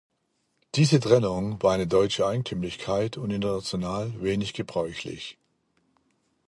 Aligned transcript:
Diese 0.73 0.99
Trennung 0.99 1.61
war 1.61 1.73
eine 1.73 1.85
deutsche 1.85 2.25
Eigentümlichkeit 2.25 3.17
und 3.17 3.29
international 3.29 4.19
wenig 4.19 4.55
gebräuchlich. 4.55 5.37